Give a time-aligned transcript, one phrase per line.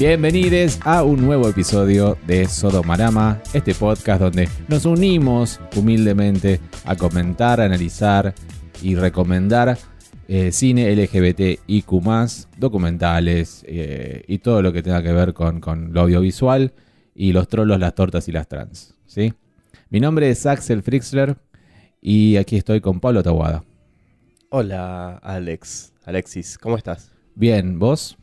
[0.00, 7.60] Bienvenidos a un nuevo episodio de Sodomarama, este podcast donde nos unimos humildemente a comentar,
[7.60, 8.34] analizar
[8.80, 9.76] y recomendar
[10.26, 11.92] eh, cine LGBTIQ,
[12.56, 16.72] documentales eh, y todo lo que tenga que ver con, con lo audiovisual
[17.14, 18.94] y los trolos, las tortas y las trans.
[19.04, 19.34] ¿sí?
[19.90, 21.36] Mi nombre es Axel Frixler
[22.00, 23.64] y aquí estoy con Pablo Tawada.
[24.48, 25.92] Hola, Alex.
[26.06, 27.12] Alexis, ¿cómo estás?
[27.34, 28.16] Bien, ¿vos?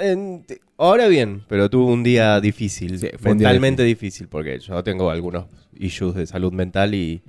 [0.00, 0.44] En-
[0.78, 4.28] ahora bien, pero tuve un día difícil, Sí, día mentalmente difícil.
[4.28, 5.46] porque yo tengo algunos
[5.78, 7.22] issues de salud mental y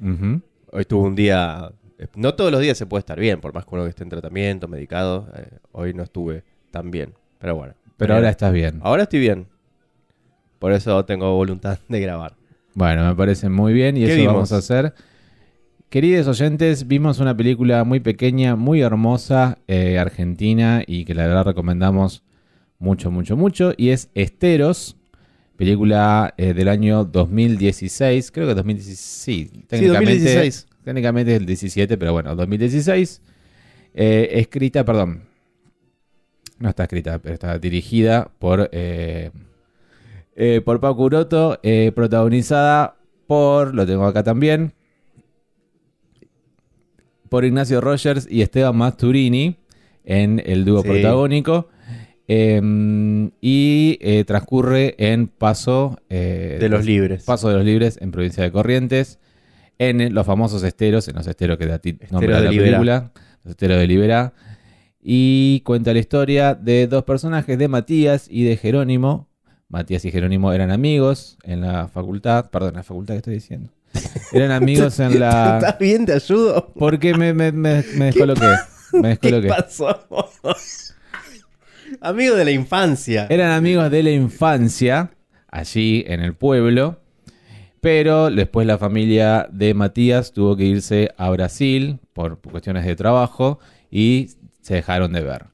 [0.71, 1.71] hoy tuve un día...
[2.15, 4.09] No todos los días se puede estar bien, por más que uno que esté en
[4.09, 5.27] tratamiento, medicado.
[5.35, 7.73] eh, hoy no estuve tan bien, pero bueno.
[7.97, 8.79] Pero Eh, ahora estás bien.
[8.83, 9.47] Ahora estoy bien.
[10.59, 12.33] Por eso tengo voluntad de grabar.
[12.75, 14.33] Bueno, me parece muy bien y ¿Qué eso vimos?
[14.33, 14.93] vamos a hacer.
[15.89, 21.45] Queridos oyentes, vimos una película muy pequeña, muy hermosa, eh, argentina y que la verdad
[21.45, 22.23] recomendamos
[22.79, 23.73] mucho, mucho, mucho.
[23.77, 24.97] Y es Esteros,
[25.55, 28.31] película eh, del año 2016.
[28.31, 28.99] Creo que 2016.
[28.99, 30.67] Sí, técnicamente, 2016.
[30.83, 33.21] técnicamente es el 17, pero bueno, 2016.
[33.93, 35.23] Eh, escrita, perdón.
[36.59, 39.31] No está escrita, pero está dirigida por, eh,
[40.65, 41.59] por Pau Curoto,
[41.93, 44.73] protagonizada por, lo tengo acá también,
[47.29, 49.57] por Ignacio Rogers y Esteban Masturini
[50.03, 50.87] en el dúo Sí.
[50.89, 51.67] protagónico.
[52.27, 57.23] Eh, y eh, transcurre en Paso eh, De los libres.
[57.23, 59.19] Paso de los Libres en provincia de Corrientes,
[59.79, 62.65] en los famosos esteros, en los esteros que da ti- nombre de la Liberá.
[62.71, 63.11] película,
[63.43, 64.33] los esteros de Liberá.
[65.01, 69.29] Y cuenta la historia de dos personajes, de Matías y de Jerónimo.
[69.69, 73.69] Matías y Jerónimo eran amigos en la facultad, perdón, en la facultad que estoy diciendo.
[74.33, 75.59] Eran amigos en la...
[75.59, 76.05] ¿Estás bien?
[76.05, 76.73] ¿Te ayudo?
[76.77, 78.47] Porque me, me, me, me descoloqué.
[78.93, 79.47] Me ¿Qué descoloqué.
[79.47, 79.87] pasó?
[82.01, 83.27] Amigo de la infancia.
[83.29, 85.11] Eran amigos de la infancia,
[85.47, 86.99] allí en el pueblo,
[87.81, 93.59] pero después la familia de Matías tuvo que irse a Brasil por cuestiones de trabajo
[93.89, 94.29] y
[94.61, 95.45] se dejaron de ver.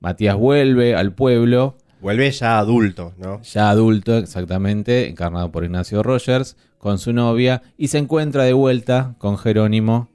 [0.00, 3.42] Matías vuelve al pueblo, Vuelve ya adulto, ¿no?
[3.42, 9.16] ya adulto exactamente, encarnado por Ignacio Rogers, con su novia, y se encuentra de vuelta
[9.18, 10.08] con Jerónimo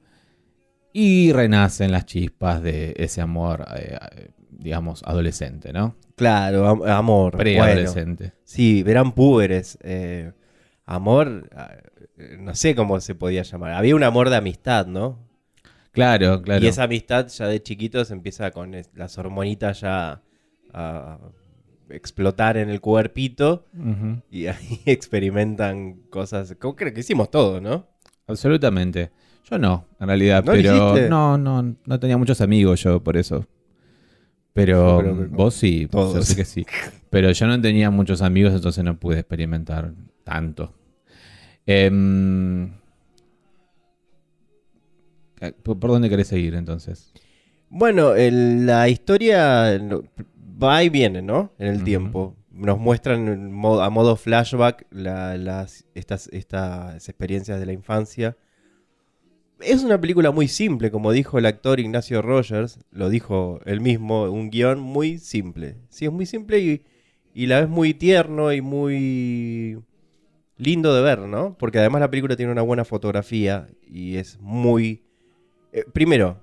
[0.92, 5.96] y renacen las chispas de ese amor, eh, digamos, adolescente, ¿no?
[6.16, 7.32] Claro, am- amor.
[7.32, 8.32] Bueno, Preadolescente.
[8.44, 9.78] sí, verán púberes.
[9.82, 10.32] eh,
[10.86, 11.48] amor,
[12.18, 13.72] eh, no sé cómo se podía llamar.
[13.72, 15.18] Había un amor de amistad, ¿no?
[15.92, 16.64] Claro, claro.
[16.64, 20.20] Y esa amistad ya de chiquitos empieza con las hormonitas ya
[20.72, 21.18] a
[21.88, 23.64] explotar en el cuerpito
[24.30, 26.54] y ahí experimentan cosas.
[26.58, 27.86] Como creo que hicimos todo, ¿no?
[28.26, 29.10] Absolutamente.
[29.50, 33.46] Yo no, en realidad, ¿No pero no, no, no tenía muchos amigos yo por eso.
[34.56, 36.24] Pero vos sí, todos.
[36.26, 36.66] sé que sí.
[37.10, 39.92] Pero yo no tenía muchos amigos, entonces no pude experimentar
[40.24, 40.74] tanto.
[41.66, 42.72] Em,
[45.40, 47.12] eh, ¿Por dónde querés seguir entonces?
[47.68, 49.78] Bueno, el- la historia
[50.62, 51.52] va y viene, ¿no?
[51.58, 52.34] En el tiempo.
[52.50, 53.28] Nos muestran
[53.82, 58.36] a modo flashback la- las, estas, estas experiencias de la infancia.
[59.60, 64.24] Es una película muy simple, como dijo el actor Ignacio Rogers, lo dijo él mismo,
[64.24, 65.76] un guion muy simple.
[65.88, 66.82] Sí, es muy simple y,
[67.32, 69.78] y la vez muy tierno y muy
[70.58, 71.56] lindo de ver, ¿no?
[71.58, 75.02] Porque además la película tiene una buena fotografía y es muy...
[75.72, 76.38] eh, primero,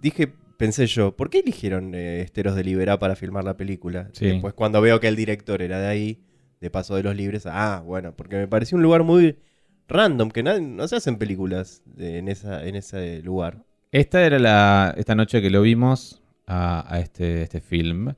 [0.00, 4.08] dije, pensé yo, ¿por qué eligieron eh, Esteros de Liberá para filmar la película?
[4.12, 4.26] Sí.
[4.26, 6.20] Después cuando veo que el director era de ahí,
[6.60, 9.36] de Paso de los Libres, ah, bueno, porque me pareció un lugar muy
[9.92, 13.58] random, que na- no se hacen películas de- en, esa, en ese lugar.
[13.92, 18.14] Esta era la esta noche que lo vimos a, a este, este film.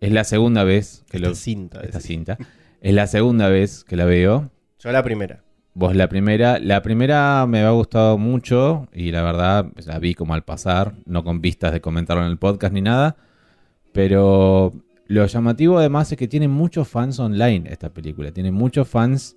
[0.00, 1.80] Es la segunda vez que Esta lo cinta.
[1.82, 2.38] esta cinta.
[2.80, 4.50] Es la segunda vez que la veo.
[4.80, 5.44] Yo la primera.
[5.74, 10.14] Vos la primera, la primera me ha gustado mucho y la verdad pues, la vi
[10.14, 13.16] como al pasar, no con vistas de comentarlo en el podcast ni nada,
[13.92, 14.72] pero
[15.06, 19.36] lo llamativo además es que tiene muchos fans online esta película, tiene muchos fans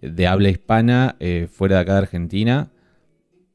[0.00, 2.70] de habla hispana eh, fuera de acá de Argentina,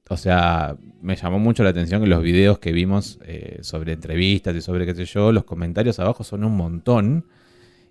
[0.10, 4.56] o sea, me llamó mucho la atención que los videos que vimos eh, sobre entrevistas
[4.56, 7.26] y sobre qué sé yo, los comentarios abajo son un montón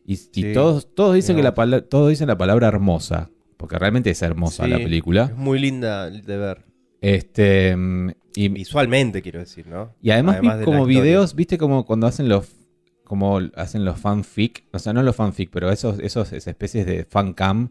[0.04, 3.30] y, todos, todos dicen que la todos dicen la palabra hermosa.
[3.56, 5.24] Porque realmente es hermosa Sí, la película.
[5.30, 6.64] Es muy linda de ver.
[7.00, 7.76] Este.
[7.76, 9.94] mm, Y, Visualmente, quiero decir, ¿no?
[10.02, 11.00] y además, vi como historia.
[11.00, 12.48] videos, viste como cuando hacen los.
[13.04, 14.64] Como hacen los fanfic.
[14.72, 17.70] O sea, no los fanfic, pero esos, esos esas especies de fancam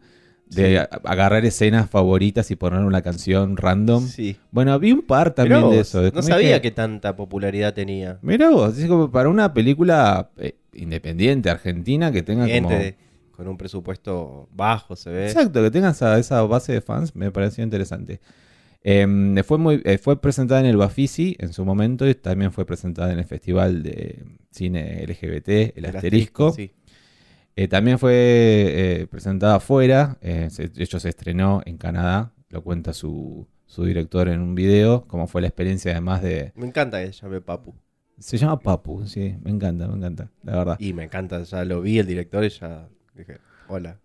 [0.55, 4.07] de agarrar escenas favoritas y poner una canción random.
[4.07, 4.37] Sí.
[4.51, 6.01] Bueno, vi un par también de eso.
[6.11, 8.19] No sabía que tanta popularidad tenía.
[8.21, 12.77] Mira vos, es como para una película eh, independiente argentina que tenga Gente como...
[12.79, 12.95] de-
[13.31, 15.25] con un presupuesto bajo, se ve.
[15.25, 18.19] Exacto, que tenga esa, esa base de fans me pareció interesante.
[18.83, 22.65] Em, fue, muy, eh, fue presentada en el Bafisi en su momento y también fue
[22.65, 26.51] presentada en el Festival de Cine LGBT, el, El Asterisco.
[26.51, 26.71] sí.
[27.55, 32.63] Eh, también fue eh, presentada afuera, eh, se- de hecho se estrenó en Canadá, lo
[32.63, 36.53] cuenta su, su director en un video, como fue la experiencia además de...
[36.55, 37.73] Me encanta que se llame Papu.
[38.19, 40.77] Se llama Papu, sí, me encanta, me encanta, la verdad.
[40.79, 43.37] Y me encanta, ya lo vi el director y ya dije,
[43.67, 43.97] hola.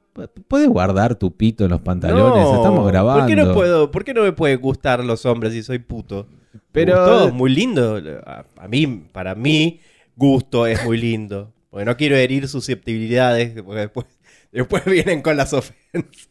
[0.48, 2.42] ¿Puedes guardar tu pito en los pantalones?
[2.42, 3.20] No, Estamos grabando.
[3.20, 3.90] ¿Por qué no puedo?
[3.90, 6.26] ¿Por qué no me pueden gustar los hombres si soy puto?
[6.72, 8.00] Pero- gustó, muy lindo.
[8.24, 9.80] A, a mí, para mí,
[10.16, 11.52] gusto es muy lindo.
[11.76, 14.06] Porque no quiero herir susceptibilidades, porque después,
[14.50, 16.26] después vienen con las ofensas.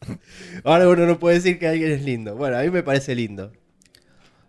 [0.64, 2.34] Ahora uno no puede decir que alguien es lindo.
[2.34, 3.52] Bueno, a mí me parece lindo.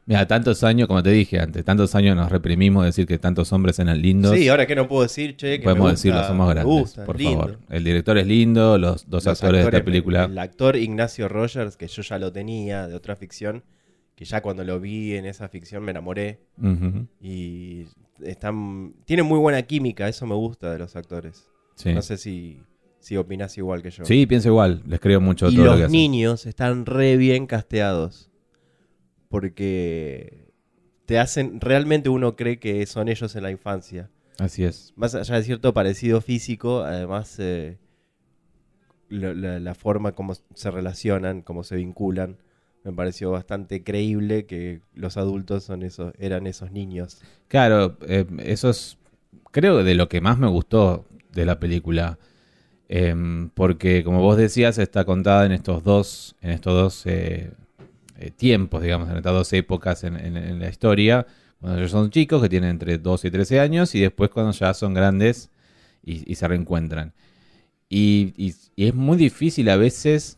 [0.08, 3.54] Mira, tantos años, como te dije antes, tantos años nos reprimimos de decir que tantos
[3.54, 4.36] hombres eran lindos.
[4.36, 6.74] Sí, ahora que no puedo decir, che, que Podemos me gusta, decirlo, somos me grandes,
[6.80, 7.42] gusta, por lindo.
[7.42, 7.60] favor.
[7.70, 10.24] El director es lindo, los dos Los actores, de esta película.
[10.24, 13.64] El actor Ignacio Rogers, que yo ya lo tenía de otra ficción,
[14.18, 16.40] que ya cuando lo vi en esa ficción me enamoré.
[17.22, 17.86] Y
[18.20, 21.48] están, tienen muy buena química, eso me gusta de los actores.
[21.76, 21.94] sí.
[21.94, 22.60] No sé si,
[23.00, 24.04] si opinás igual que yo.
[24.06, 25.92] Sí, pienso igual, les creo mucho y todo lo que los hacen.
[25.92, 28.32] niños están re bien casteados.
[29.30, 30.52] Porque
[31.06, 34.10] te hacen, realmente uno cree que son ellos en la infancia.
[34.40, 34.94] Así es.
[34.96, 37.78] Más allá de cierto parecido físico, además eh,
[39.10, 42.38] la, la forma como se relacionan, cómo se vinculan,
[42.88, 47.20] me pareció bastante creíble que los adultos son esos, eran esos niños.
[47.50, 48.98] Claro, eh, eso es,
[49.52, 52.18] creo, de lo que más me gustó de la película.
[52.88, 57.52] Em, porque, como vos decías, está contada en estos dos, en estos dos eh,
[58.18, 61.28] eh, tiempos, digamos, en estas dos épocas en, la historia.
[61.60, 64.74] Cuando ellos son chicos, que tienen entre 12 y 13 años, y después cuando ya
[64.74, 65.50] son grandes
[66.04, 67.14] y, se reencuentran.
[67.90, 70.38] Y es muy difícil a veces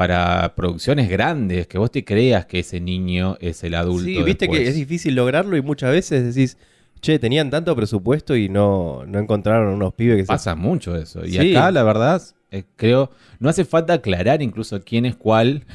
[0.00, 4.06] para producciones grandes que vos te creas que ese niño es el adulto.
[4.06, 4.60] Sí, viste después.
[4.62, 6.56] que es difícil lograrlo y muchas veces decís,
[7.02, 10.28] che, tenían tanto presupuesto y no, no encontraron unos pibes que se...
[10.28, 11.22] Pasa mucho eso.
[11.26, 11.54] Y Sí.
[11.54, 13.10] acá, la verdad, eh, creo,
[13.40, 15.66] no hace falta aclarar incluso quién es cuál,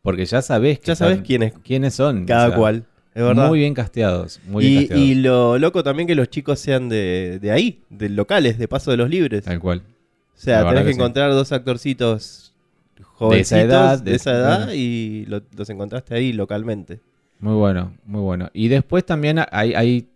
[0.00, 2.24] porque ya sabés que Ya sabes están- quién es quiénes son.
[2.24, 2.84] cada o sea, cual,
[3.16, 3.48] es verdad.
[3.48, 4.38] Muy bien casteados.
[4.46, 5.04] Muy bien y, casteados.
[5.08, 8.92] y lo loco también que los chicos sean de, de ahí, de locales, de Paso
[8.92, 9.42] de los Libres.
[9.42, 9.82] Tal cual.
[10.36, 11.00] O sea, La tenés que, que sí.
[11.00, 12.51] encontrar dos actorcitos
[13.30, 14.74] De esa edad, de esa edad bueno.
[14.74, 17.00] y lo- los encontraste ahí localmente.
[17.40, 18.50] Muy bueno, muy bueno.
[18.52, 20.08] Y después también hay, hay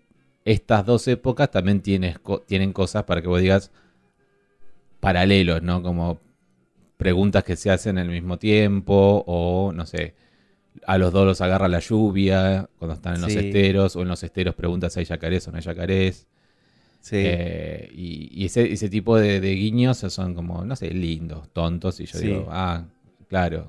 [0.44, 2.17] estas dos épocas también tienes,
[2.47, 3.70] tienen cosas para que vos digas
[5.00, 5.82] paralelos, ¿no?
[5.82, 6.20] Como
[6.97, 10.14] preguntas que se hacen al mismo tiempo o, no sé,
[10.87, 13.38] a los dos los agarra la lluvia cuando están en los Sí.
[13.38, 16.26] esteros o en los esteros preguntas si hay yacarés o no hay yacarés.
[17.00, 17.17] Sí.
[17.19, 22.00] Eh, y y ese, ese tipo de, de guiños son como, no sé, lindos, tontos.
[22.00, 22.26] Y yo Sí.
[22.29, 22.85] digo, ah,
[23.28, 23.69] claro,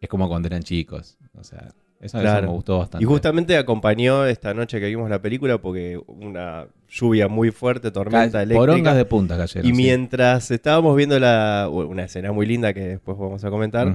[0.00, 1.18] es como cuando eran chicos.
[1.34, 1.68] O sea,
[2.00, 2.46] eso, eso Claro.
[2.48, 3.02] me gustó bastante.
[3.02, 8.32] y justamente acompañó esta noche que vimos la película porque una lluvia muy fuerte, tormenta
[8.38, 8.60] Ca- eléctrica.
[8.60, 9.66] Porongas de punta cayeron.
[9.66, 9.76] y sí.
[9.76, 13.94] mientras estábamos viendo la, una escena muy linda que después vamos a comentar,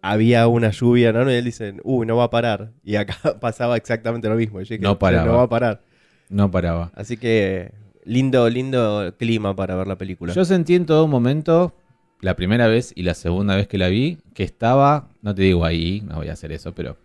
[0.00, 1.28] había una lluvia, ¿no?
[1.30, 2.70] Y él dice, uy, no va a parar.
[2.84, 4.60] Y acá pasaba exactamente lo mismo.
[4.60, 5.26] Dije, No "Che, paraba.
[5.26, 5.82] No va a parar.
[6.28, 6.92] No paraba.
[6.94, 7.72] Así que
[8.04, 10.32] lindo, lindo clima para ver la película.
[10.34, 11.74] Yo sentí en todo momento,
[12.20, 15.64] la primera vez y la segunda vez que la vi, que estaba, no te digo
[15.64, 16.96] ahí, no voy a hacer eso, pero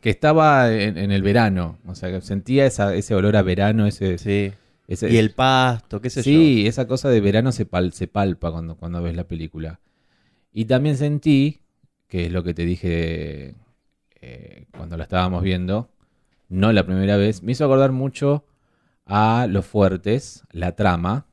[0.00, 1.78] que estaba en, en el verano.
[1.86, 4.18] O sea, que sentía esa- ese olor a verano, ese...
[4.18, 4.52] Sí.
[4.86, 6.24] ese- Y el pasto, qué sé yo.
[6.24, 9.80] Sí, esa cosa de verano se, pal- se palpa cuando, cuando ves la película.
[10.52, 11.60] Y también sentí,
[12.08, 13.54] que es lo que te dije
[14.20, 15.88] eh, cuando la estábamos viendo,
[16.48, 18.44] no la primera vez, me hizo acordar mucho
[19.06, 21.26] a Los Fuertes, la trama,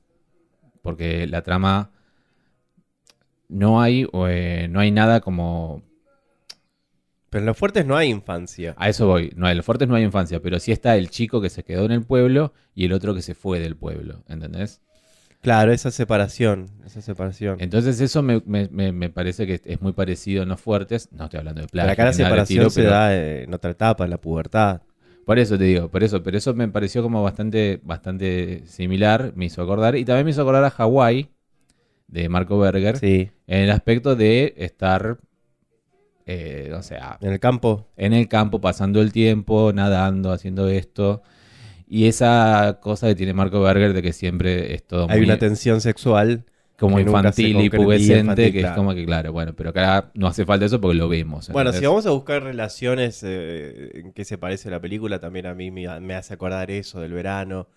[0.81, 1.90] porque la trama
[3.51, 5.83] no hay, eh, no hay nada como...
[7.29, 8.73] Pero en los fuertes no hay infancia.
[8.77, 11.39] A eso voy, no, en Los Fuertes no hay infancia, pero sí está el chico
[11.41, 14.81] que se quedó en el pueblo y el otro que se fue del pueblo, ¿entendés?
[15.41, 16.67] Claro, esa separación.
[16.85, 17.55] Esa separación.
[17.61, 21.07] Entonces eso me, me- me- me parece que es muy parecido en los fuertes.
[21.13, 21.91] No estoy hablando de Pero plagio.
[21.93, 24.81] acá la separación estilo, se pero- da eh, en otra etapa, en la pubertad.
[25.25, 29.45] Por eso te digo, por eso, pero eso me pareció como bastante, bastante similar, me
[29.45, 29.95] hizo acordar.
[29.95, 31.29] Y también me hizo acordar a Hawái,
[32.11, 33.31] de Marco Berger, Sí.
[33.47, 35.17] en el aspecto de estar,
[36.25, 37.87] eh, o sea, En el campo.
[37.97, 41.23] en el campo, pasando el tiempo, nadando, haciendo esto.
[41.87, 45.25] Y esa cosa que tiene Marco Berger de que siempre es todo Hay muy...
[45.25, 46.45] una tensión sexual
[46.77, 50.45] como Que infantil y pubescente, que es como que, claro, bueno, pero acá no hace
[50.45, 51.49] falta eso porque lo vemos.
[51.49, 55.53] Bueno, si vamos a buscar relaciones eh, en qué se parece la película, también a
[55.53, 57.67] mí me, me hace acordar eso del verano,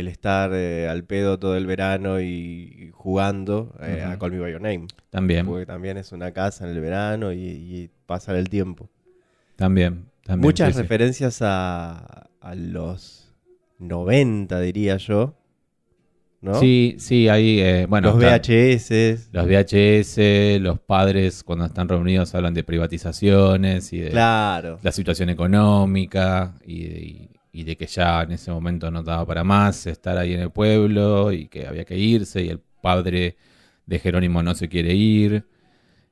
[0.00, 4.18] el estar eh, al pedo todo el verano y, jugando eh, a.
[4.18, 7.38] Call Me By Your Name, También, porque también es una casa en el verano y,
[7.38, 8.88] y pasar el tiempo.
[9.56, 10.46] también, también.
[10.46, 10.82] Muchas sí, sí.
[10.82, 13.32] referencias a, a los
[13.78, 15.34] 90, diría yo,
[16.40, 16.54] ¿no?
[16.60, 22.54] Sí, sí, ahí, eh, bueno, los VHS, los VHS, los padres cuando están reunidos hablan
[22.54, 24.78] de privatizaciones y de claro.
[24.82, 29.24] la situación económica y de, y- y de que ya en ese momento no daba
[29.24, 33.36] para más estar ahí en el pueblo y que había que irse y el padre
[33.86, 35.44] de Jerónimo no se quiere ir.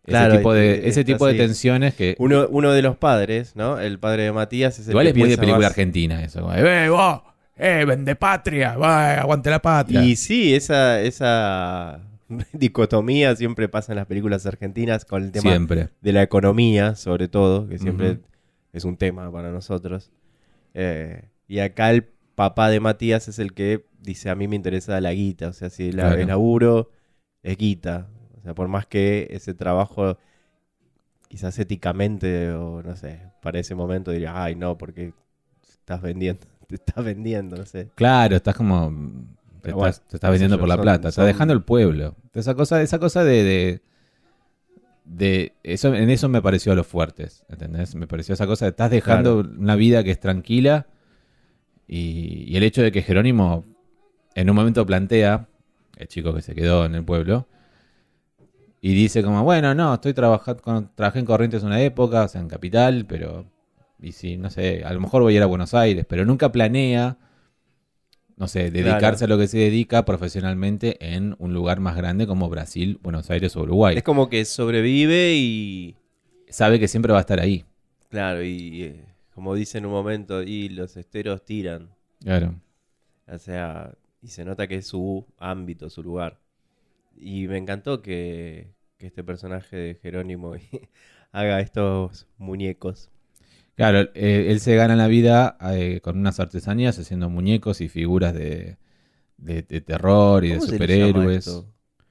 [0.07, 3.79] Claro, ese tipo de, ese tipo de tensiones que Uno, uno de los padres, ¿no?
[3.79, 6.51] El padre de Matías es el igual que es muy de película más- argentina eso.
[6.55, 7.21] ¡Eh, vos!
[7.57, 8.77] ¡Eh, vende patria!
[8.77, 10.03] ¡Va, aguante la patria!
[10.03, 12.01] Y sí, esa, esa
[12.53, 15.89] dicotomía siempre pasa en las películas argentinas con el tema Siempre.
[16.01, 18.19] de la economía, sobre todo, que siempre
[18.73, 20.11] es un tema para nosotros.
[20.75, 25.01] Eh, y acá el papá de Matías es el que dice, a mí me interesa
[25.01, 26.21] la guita, o sea, si la, Claro.
[26.21, 26.91] el laburo
[27.43, 28.09] es guita.
[28.39, 30.19] O sea, por más que ese trabajo
[31.29, 35.13] quizás éticamente o no sé, para ese momento diría, ay no, porque
[35.69, 37.89] estás vendiendo, te estás vendiendo, no sé.
[37.95, 38.93] Claro, estás como.
[39.63, 42.15] Te bueno, estás, te estás vendiendo por la son- plata, estás son- dejando el pueblo.
[42.35, 43.43] Esa cosa, esa cosa de.
[43.43, 43.83] de,
[45.05, 47.95] de- eso, en eso me pareció a los fuertes, ¿entendés?
[47.95, 50.87] Me pareció esa cosa de estás dejando una vida que es tranquila.
[51.87, 53.65] Y, y el hecho de que Jerónimo
[54.35, 55.49] en un momento plantea,
[55.97, 57.47] el chico que se quedó en el pueblo,
[58.81, 62.41] y dice como, bueno, no, estoy trabajando, con, trabajé en Corrientes una época, o sea,
[62.41, 63.47] en Capital, pero,
[64.01, 66.53] y si, no sé, a lo mejor voy a ir a Buenos Aires, pero nunca
[66.53, 67.17] planea,
[68.37, 72.51] no sé, dedicarse a lo que se dedica profesionalmente en un lugar más grande como
[72.51, 73.97] Brasil, Buenos Aires o Uruguay.
[73.97, 75.97] Es como que sobrevive y...
[76.51, 77.65] Sabe que siempre va a estar ahí.
[78.11, 81.91] Claro, y eh, como dice en un momento, y los esteros tiran.
[82.23, 82.55] Claro.
[83.27, 86.41] O sea, y se nota que es su ámbito, su lugar.
[87.17, 90.55] Y me encantó que, que este personaje de Jerónimo
[91.33, 93.11] haga estos muñecos.
[93.77, 98.33] Claro, eh, él se gana la vida eh, con unas artesanías haciendo muñecos y figuras
[98.35, 98.77] de,
[99.37, 101.65] de- de terror y de ¿Cómo se le llama superhéroes.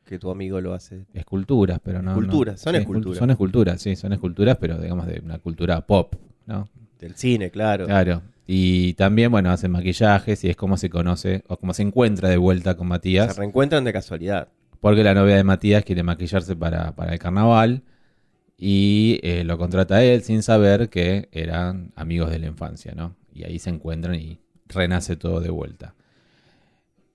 [0.05, 1.05] que tu amigo lo hace?
[1.13, 2.11] Esculturas, pero no.
[2.11, 3.17] no- Esculturas, son sí, esculturas.
[3.19, 6.15] Son esculturas, sí, son esculturas, pero digamos de una cultura pop,
[6.45, 6.67] ¿no?
[7.03, 7.85] Del cine, claro.
[7.85, 8.21] Claro.
[8.47, 12.37] Y también, bueno, hacen maquillajes y es como se conoce o como se encuentra de
[12.37, 13.37] vuelta con Se Matías.
[13.37, 14.47] reencuentran de casualidad.
[14.79, 17.83] Porque la novia de Matías quiere maquillarse para, para el carnaval
[18.57, 23.15] y eh, lo contrata a él sin saber que eran amigos de la infancia, ¿no?
[23.33, 25.95] Y ahí se encuentran y renace todo de vuelta.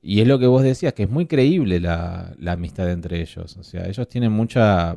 [0.00, 3.56] Y es lo que vos decías, que es muy creíble la, la amistad entre ellos.
[3.56, 4.96] O sea, ellos tienen mucha,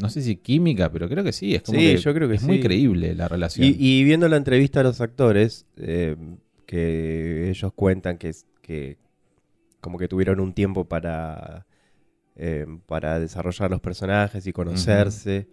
[0.00, 1.54] no sé si química, pero creo que sí.
[1.54, 3.68] Es como Sí, que yo creo que es muy creíble la relación.
[3.68, 6.16] Y, y viendo la entrevista a los actores, eh,
[6.66, 8.98] que ellos cuentan que, que
[9.80, 11.66] como que tuvieron un tiempo para,
[12.34, 15.46] eh, para desarrollar los personajes y conocerse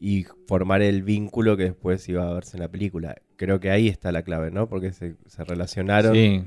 [0.00, 3.16] y formar el vínculo que después iba a verse en la película.
[3.36, 4.68] Creo que ahí está la clave, ¿no?
[4.68, 6.42] Porque se, se relacionaron Sí,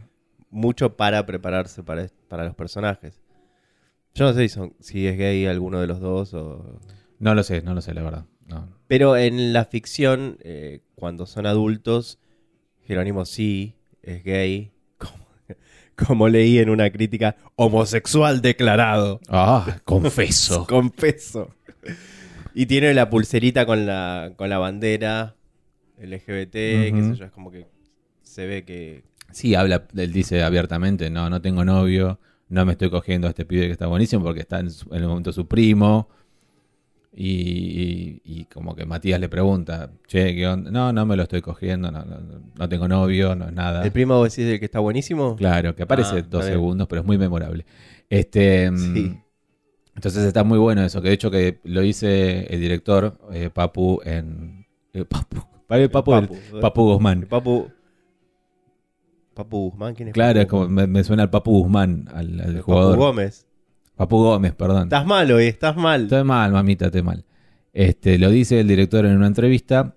[0.50, 3.22] mucho para prepararse para, para los personajes.
[4.16, 6.80] Yo no sé si, son- si es gay alguno de los dos o...
[7.20, 8.26] no lo sé, no lo sé, la verdad.
[8.48, 8.68] No.
[8.88, 12.20] Pero en la ficción, eh, cuando son adultos,
[12.86, 15.18] Jerónimo sí es gay, como,
[16.08, 19.20] como leí en una crítica, homosexual declarado.
[19.30, 20.66] Ah, confeso.
[20.70, 21.56] Confeso.
[22.54, 25.36] Y tiene la pulserita con la, con la bandera
[25.98, 27.14] LGBT, qué Ujú.
[27.14, 27.68] sé yo, es como que
[28.22, 29.04] se ve que...
[29.32, 33.46] Sí, habla, él dice abiertamente, no, no tengo novio, no me estoy cogiendo a este
[33.46, 36.10] pibe que está buenísimo porque está en, su- en el momento su primo.
[37.16, 40.72] Y, y- y como que Matías le pregunta, che, ¿qué onda?
[40.72, 42.18] No, no me lo estoy cogiendo, no, no,
[42.58, 43.84] no- tengo novio, no es nada.
[43.84, 45.36] ¿El primo vos decís el que está buenísimo?
[45.36, 47.66] Claro, que aparece Ah, dos segundos, pero es muy memorable.
[48.10, 49.20] Este, mm, Sí.
[49.96, 54.02] Entonces está muy bueno eso, que de hecho que lo dice el director eh, Papu
[54.04, 54.66] en...
[54.94, 55.36] eh, Papu,
[55.68, 56.60] Papu, Papu, el- Papu.
[56.62, 57.28] Papu Guzmán.
[57.30, 57.68] Papu...
[59.36, 62.54] Papu Guzmán, ¿quién es Claro, Papu como me, me suena al Papu Guzmán, al, al
[62.56, 62.98] Papu jugador.
[62.98, 63.46] Gómez.
[63.96, 64.84] Papu Gómez, perdón.
[64.84, 66.04] Estás mal hoy, estás mal.
[66.04, 67.24] Estoy mal, mamita, estoy mal.
[67.74, 69.96] Este, lo dice el director en una entrevista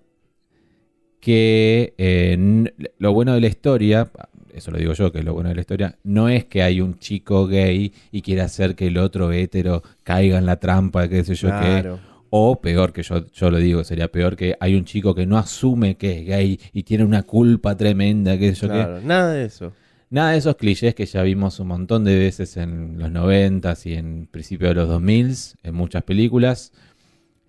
[1.19, 4.09] que eh, lo bueno de la historia,
[4.53, 6.79] eso lo digo yo, que es lo bueno de la historia, no es que hay
[6.79, 11.23] un chico gay y quiere hacer que el otro hétero caiga en la trampa, qué
[11.23, 11.81] sé yo qué.
[11.81, 11.99] Claro.
[12.29, 15.37] O peor, que yo, yo lo digo, sería peor que hay un chico que no
[15.37, 18.73] asume que es gay y tiene una culpa tremenda, qué sé yo qué.
[18.73, 19.71] Claro, nada de eso.
[20.09, 23.93] Nada de esos clichés que ya vimos un montón de veces en los 90s y
[23.95, 26.71] en principio de los 2000s, en muchas películas.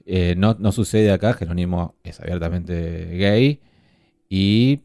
[0.07, 3.61] Eh, no, no sucede acá, Jerónimo es abiertamente gay
[4.29, 4.81] y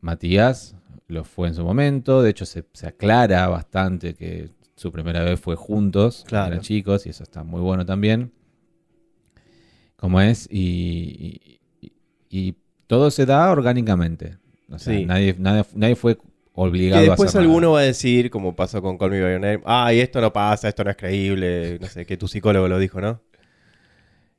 [0.00, 0.76] Matías
[1.08, 2.22] lo fue en su momento.
[2.22, 6.52] De hecho, se, se aclara bastante que su primera vez fue juntos, Claro.
[6.52, 8.30] eran chicos, y eso está muy bueno también.
[9.96, 11.92] Como es, y, y-
[12.28, 12.56] y
[12.86, 14.38] todo se da orgánicamente.
[14.70, 15.04] O sea, Sí.
[15.04, 16.16] nadie, nadie, nadie fue
[16.54, 17.72] Que obligado a después hacer alguno nada.
[17.74, 20.68] va a decir, como pasó con Call Me By Your Name, ay, esto no pasa,
[20.68, 23.20] esto no es creíble, no sé, que tu psicólogo lo dijo, ¿no?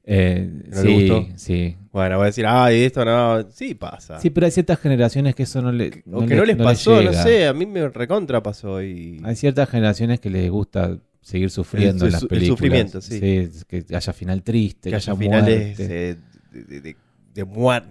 [0.06, 1.28] Eh, ¿No le sí, gustó?
[1.38, 1.78] sí.
[1.94, 4.20] Bueno, va a decir, ay, esto no, sí pasa.
[4.20, 7.14] Sí, pero hay ciertas generaciones que eso no, le, o que no les pasó, no
[7.14, 9.22] sé, a mí me recontra pasó y...
[9.24, 12.58] Hay ciertas generaciones que les gusta seguir sufriendo El en las su- el películas.
[12.60, 13.20] sufrimiento, sí.
[13.68, 16.10] que haya final triste, que haya haya finales muerte.
[16.12, 16.16] eh,
[16.52, 16.96] de, de, de,
[17.34, 17.44] de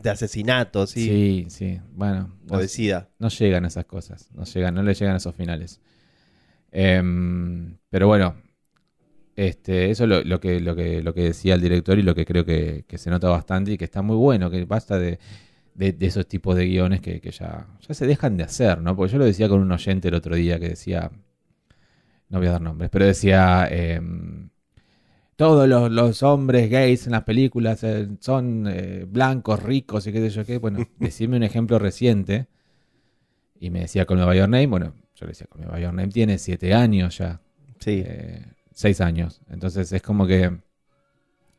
[0.03, 1.81] de asesinato, sí, Sí, sí.
[1.95, 3.09] Bueno, o no, de sida.
[3.19, 4.31] no llegan esas cosas.
[4.35, 5.81] No llegan, no le llegan a esos finales.
[6.73, 8.37] Em, pero bueno,
[9.37, 12.15] este, eso es lo, lo que, lo, que, lo que decía el director y lo
[12.15, 15.19] que creo que, que se nota bastante y que está muy bueno, que basta de,
[15.75, 18.97] de- de esos tipos de guiones que, que ya, ya se dejan de hacer, ¿no?
[18.97, 21.11] Porque yo lo decía con un oyente el otro día que decía,
[22.29, 24.49] no voy a dar nombres, pero decía, em,
[25.37, 30.21] todos los, los hombres gays en las películas eh, son eh, blancos, ricos y qué
[30.21, 30.59] sé yo qué.
[30.59, 32.47] Bueno, decime un ejemplo reciente.
[33.59, 34.67] Y me decía con Nueva York Name.
[34.67, 37.41] Bueno, yo le decía con Nueva York Name tiene siete años ya.
[37.79, 39.41] Sí, eh, seis años.
[39.51, 40.53] Entonces es como que.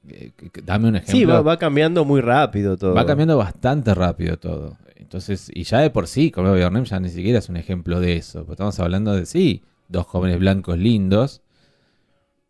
[0.09, 1.13] eh, que- que dame un ejemplo.
[1.17, 2.93] sí va, va cambiando muy rápido todo.
[2.93, 4.77] Va cambiando bastante rápido todo.
[4.97, 7.57] Entonces, y ya de por sí, con Nueva York Name ya ni siquiera es un
[7.57, 8.39] ejemplo de eso.
[8.39, 11.41] Porque estamos hablando de, sí, dos jóvenes blancos lindos.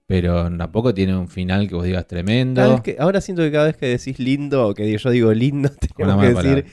[0.06, 2.82] Pero tampoco tiene un final que vos digas tremendo.
[2.84, 6.20] que- ahora siento que cada vez que decís lindo o que yo digo lindo, Una
[6.20, 6.66] que decir...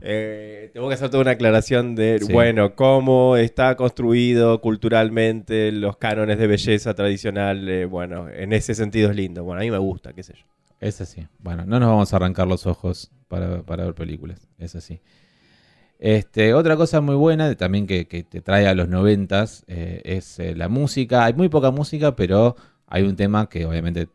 [0.00, 2.32] eh, tengo que hacer toda una aclaración de, Sí.
[2.32, 7.68] bueno, cómo está construido culturalmente los cánones de belleza tradicional.
[7.68, 9.44] eh, bueno, en ese sentido es lindo.
[9.44, 10.44] Bueno, a mí me gusta, qué sé yo.
[10.80, 11.26] Es así.
[11.38, 14.48] Bueno, no nos vamos a arrancar los ojos para, para ver películas.
[14.58, 15.00] Es así.
[15.98, 20.38] Este, otra cosa muy buena también que, que te trae a los noventas eh, es
[20.38, 21.24] eh, la música.
[21.24, 22.54] Hay muy poca música, pero
[22.86, 24.08] hay un tema que obviamente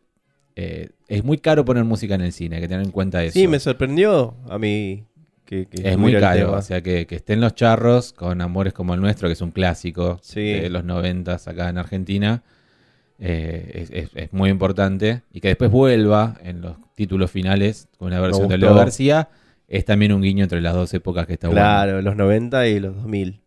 [0.56, 3.34] eh, es muy caro poner música en el cine, hay que tener en cuenta eso.
[3.38, 5.04] Sí, me sorprendió a mí
[5.44, 8.94] que, que es muy caro, o sea que, que estén los charros con Amores como
[8.94, 10.40] el nuestro, que es un clásico Sí.
[10.54, 12.42] de los noventas acá en Argentina,
[13.18, 15.22] eh, es, es- es muy importante.
[15.32, 18.56] Y que después vuelva en los títulos finales con una versión de.
[18.58, 19.28] Leo García,
[19.68, 21.60] es también un guiño entre las dos épocas que está bueno.
[21.60, 23.40] Claro, los 90 y los 2000.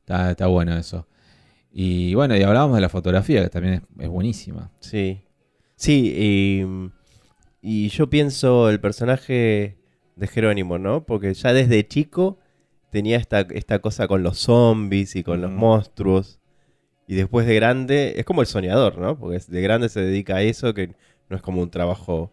[0.00, 1.06] Está, está bueno eso.
[1.70, 4.70] Y bueno, y hablábamos de la fotografía, que también es, es buenísima.
[4.80, 5.20] Sí.
[5.76, 6.90] Sí, y,
[7.60, 9.78] y yo pienso el personaje
[10.16, 11.04] de Jerónimo, ¿no?
[11.04, 12.38] Porque ya desde chico
[12.90, 16.40] tenía esta, esta cosa con los zombies y con los monstruos.
[17.06, 19.18] Y después de grande, es como el soñador, ¿no?
[19.18, 20.94] Porque de grande se dedica a eso, que
[21.28, 22.32] no es como un trabajo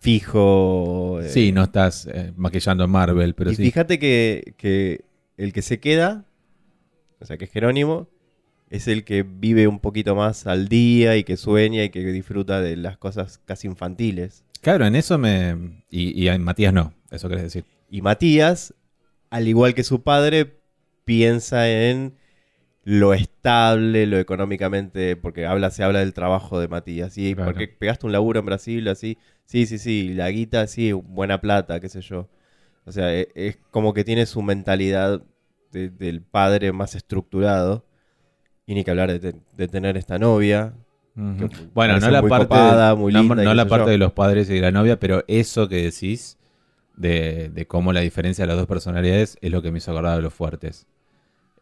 [0.00, 1.20] fijo.
[1.22, 3.62] eh, Sí, no estás eh, maquillando Marvel, pero y sí.
[3.62, 5.04] fíjate que, que
[5.36, 6.24] el que se queda,
[7.20, 8.08] o sea, que es Jerónimo,
[8.70, 12.60] es el que vive un poquito más al día y que sueña y que disfruta
[12.60, 14.44] de las cosas casi infantiles.
[14.60, 15.82] Claro, en eso me...
[15.90, 17.64] Y, y a Matías no, eso querés decir.
[17.90, 18.74] Y Matías,
[19.30, 20.60] al igual que su padre,
[21.04, 22.14] piensa en
[22.84, 27.16] lo estable, lo económicamente, porque habla, se habla del trabajo de Matías.
[27.18, 27.52] Y Claro.
[27.52, 31.80] porque pegaste un laburo en Brasil, así, sí, sí, sí, la guita, sí, buena plata,
[31.80, 32.28] qué sé yo.
[32.86, 35.22] O sea, e- es, como que tiene su mentalidad
[35.72, 37.84] de- del padre más estructurado.
[38.66, 40.74] Y ni que hablar de, te- de tener esta novia.
[41.14, 43.90] Que Bueno, no la muy parte, copada, linda no la parte yo.
[43.92, 46.38] de los padres y de la novia, pero eso que decís
[46.96, 50.16] de, de cómo la diferencia de las dos personalidades es lo que me hizo acordar
[50.16, 50.86] de los fuertes.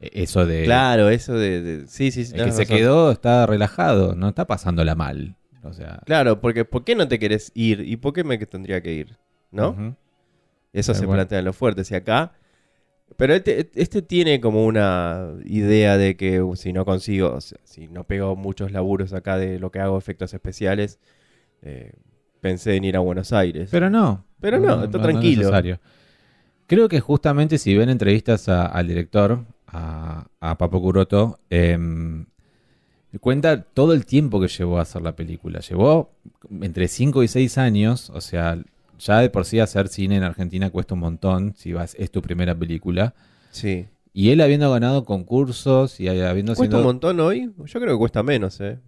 [0.01, 1.61] Eso de Claro, eso de...
[1.63, 2.35] de- sí, sí, sí.
[2.37, 5.35] el que se quedó está relajado, no está pasándola mal.
[5.65, 7.81] O sea, Claro, porque ¿por qué no te querés ir?
[7.81, 9.17] ¿Y por qué me tendría que ir?
[9.51, 9.97] ¿no?
[10.73, 11.91] Eso se plantea en los fuertes.
[11.91, 12.33] Y acá.
[13.17, 17.89] Pero este, este tiene como una idea de que si no consigo, o sea, si
[17.89, 20.99] no pego muchos laburos acá de lo que hago, efectos especiales,
[21.63, 21.93] eh,
[22.41, 23.71] pensé en ir a Buenos Aires.
[23.73, 24.27] Pero no.
[24.41, 25.51] Pero no, está es tranquilo.
[26.67, 32.27] Creo que justamente si ven entrevistas a- al director, a, a Papo Curoto, em,
[33.21, 35.61] cuenta todo el tiempo que llevó a hacer la película.
[35.61, 36.11] Llevó
[36.61, 38.59] entre 5 y 6 años, o sea,
[38.99, 42.23] ya de por sí hacer cine en Argentina cuesta un montón, si vas, es tu
[42.23, 43.15] primera película.
[43.51, 43.87] sí.
[44.15, 47.53] Y él habiendo ganado concursos y habiendo ¿Cuesta un montón hoy?
[47.67, 48.81] Yo creo que cuesta menos, ¿eh?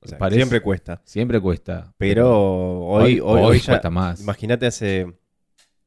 [0.00, 1.02] O sea, Parece- siempre cuesta.
[1.04, 1.92] Siempre cuesta.
[1.98, 4.20] Pero hoy, hoy, hoy ya- cuesta más.
[4.22, 5.12] Imagínate hace.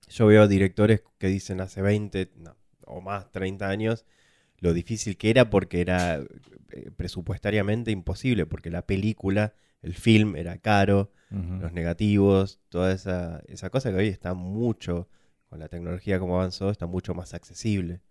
[0.09, 4.05] Yo veo directores que dicen hace 20 no, o más, 30 años.
[4.61, 6.21] Lo difícil que era porque era
[6.71, 13.69] eh, presupuestariamente imposible, porque la película, el film era caro, los negativos, toda esa, esa
[13.69, 15.07] cosa que hoy está mucho,
[15.49, 18.01] con la tecnología como avanzó, está mucho más accesible.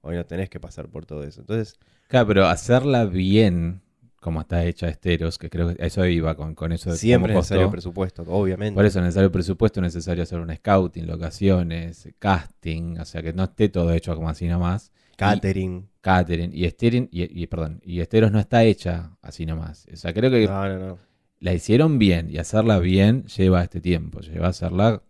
[0.00, 1.40] Hoy no tenés que pasar por todo eso.
[1.40, 3.80] Entonces, Claro, pero hacerla bien,
[4.20, 7.36] como está hecha Esteros, que creo que eso iba con, con eso de siempre es
[7.36, 8.74] necesario presupuesto, obviamente.
[8.74, 13.32] Por eso es necesario presupuesto, es necesario hacer un scouting, locaciones, casting, o sea que
[13.32, 14.92] no esté todo hecho como así nomás.
[15.16, 15.88] Catering.
[16.00, 19.86] Catering y Steering, y, y, perdón, y Esteros no está hecha así nomás.
[19.92, 20.98] O sea, creo que No, no, no.
[21.40, 25.02] la hicieron bien y hacerla bien lleva este tiempo, lleva a hacerla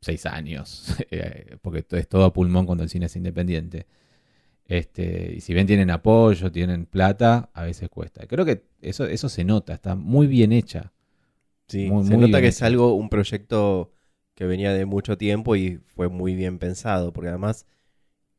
[0.00, 3.86] seis años, eh, porque es todo a pulmón cuando el cine es independiente.
[4.66, 8.26] Este, y si bien tienen apoyo, tienen plata, a veces cuesta.
[8.26, 10.92] Creo que eso, eso se nota, está muy bien hecha.
[11.68, 13.92] Sí, Muy- se muy nota que es algo, un proyecto
[14.34, 17.66] que venía de mucho tiempo y fue muy bien pensado, porque además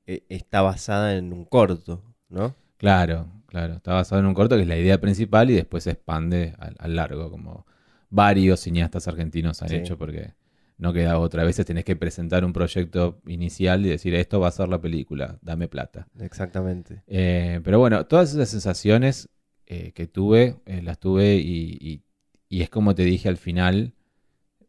[0.08, 2.56] eh, está basada en un corto, ¿no?
[2.78, 3.76] Claro, claro.
[3.76, 6.76] Está basado en un corto que es la idea principal y después se expande al,
[6.80, 7.66] al largo, como
[8.10, 9.76] varios cineastas argentinos han Sí.
[9.78, 10.34] hecho, porque
[10.78, 11.44] no queda otra.
[11.44, 14.82] A veces tenés que presentar un proyecto inicial y decir, esto va a ser la
[14.82, 16.08] película, dame plata.
[16.20, 17.04] Exactamente.
[17.08, 19.30] Eh, pero bueno, todas esas sensaciones
[19.66, 22.04] eh, que tuve, eh, las tuve y, y-
[22.50, 23.94] y es como te dije al final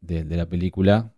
[0.00, 1.12] de, de la película.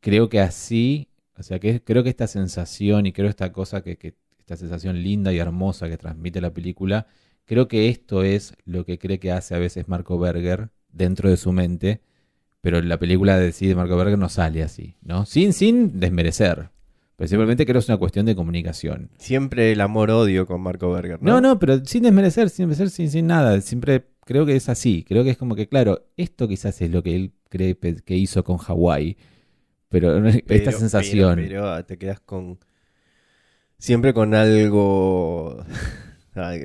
[0.00, 3.96] Creo que así, o sea, que creo que esta sensación y creo esta cosa que,
[3.96, 7.06] que- esta sensación linda y hermosa que transmite la película,
[7.44, 11.36] creo que esto es lo que cree que hace a veces Marco Berger dentro de
[11.36, 12.00] su mente,
[12.62, 15.26] pero la película de sí de Marco Berger no sale así, ¿no?
[15.26, 16.70] Sin, sin desmerecer.
[17.16, 19.10] Pero simplemente creo que es una cuestión de comunicación.
[19.18, 21.40] Siempre el amor-odio con Marco Berger, No, ¿no?
[21.40, 23.60] no, pero sin desmerecer, sin desmerecer, sin, sin nada.
[23.60, 25.04] Siempre creo que es así.
[25.06, 28.44] Creo que es como que, claro, esto quizás es lo que él cree que hizo
[28.44, 29.16] con Hawái.
[29.88, 31.36] Pero esta sensación.
[31.36, 32.58] Pero, pero te quedas con.
[33.78, 35.64] Siempre con algo.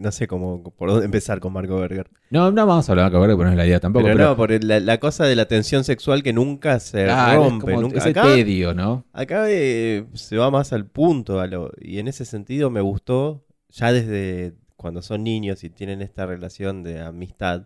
[0.01, 2.07] No sé cómo por dónde empezar con Marco Berger.
[2.29, 4.03] No, no vamos a hablar de Marco Berger, porque no es la idea tampoco.
[4.05, 7.45] pero, pero no, por la, la cosa de la tensión sexual que nunca se claro,
[7.45, 7.65] es rompe.
[7.65, 9.03] como nunca, ese acá tedio, ¿no?
[9.13, 11.39] acá eh, se va más al punto.
[11.39, 16.03] a lo- y en ese sentido me gustó, ya desde cuando son niños y tienen
[16.03, 17.63] esta relación de amistad,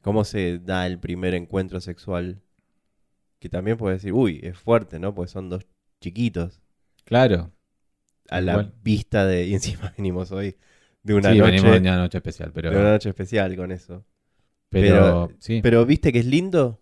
[0.00, 2.40] cómo se da el primer encuentro sexual.
[3.40, 5.14] Que también puede decir, uy, es fuerte, ¿no?
[5.14, 5.66] Porque son dos
[6.00, 6.60] chiquitos.
[7.04, 7.52] Claro.
[8.30, 8.74] a la Igual.
[8.82, 9.46] vista de.
[9.46, 10.56] Y encima venimos hoy
[11.02, 11.50] de una sí, noche.
[11.52, 12.70] venimos de una noche especial, pero.
[12.70, 14.04] de una noche especial con eso.
[14.70, 15.60] pero, pero- sí.
[15.62, 16.80] Pero viste que es lindo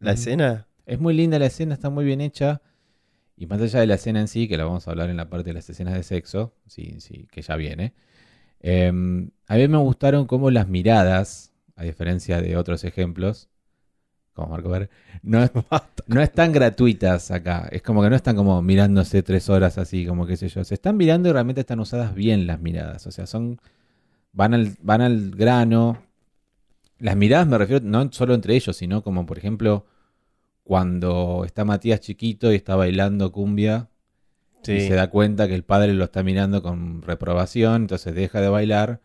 [0.00, 0.68] la escena.
[0.86, 2.62] Es muy linda la escena, está muy bien hecha.
[3.36, 5.28] Y más allá de la escena en sí, que la vamos a hablar en la
[5.30, 7.94] parte de las escenas de sexo, sí, sí, que ya viene.
[8.60, 8.88] eh,
[9.46, 13.48] a mí me gustaron como las miradas, a diferencia de otros ejemplos,
[14.38, 14.88] como Marco Ver,
[15.22, 15.50] no, es-
[16.06, 17.68] no están gratuitas acá.
[17.70, 20.64] Es como que no están como mirándose tres horas así, como qué sé yo.
[20.64, 23.06] Se están mirando y realmente están usadas bien las miradas.
[23.06, 23.60] O sea, son.
[24.32, 26.02] Van al, van al grano.
[26.98, 29.86] Las miradas me refiero no solo entre ellos, sino como por ejemplo
[30.64, 33.88] cuando está Matías chiquito y está bailando cumbia
[34.76, 38.48] y se da cuenta que el padre lo está mirando con reprobación, entonces deja de
[38.48, 39.00] bailar